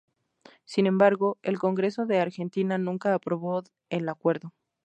[0.65, 3.61] Sin embargo, el Congreso de Argentina nunca aprobó
[3.91, 4.51] el acuerdo.